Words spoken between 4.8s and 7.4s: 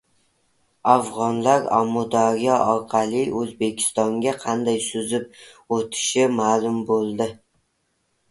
suzib o‘tishi ma’lum bo‘ldi